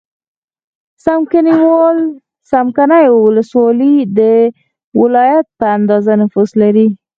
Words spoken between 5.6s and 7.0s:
اندازه نفوس لري.